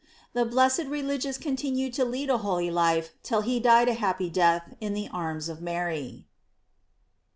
[0.33, 4.31] The blessed religious contin ued to lead a holy life till he died a happy
[4.31, 6.25] death in the arms of Mary.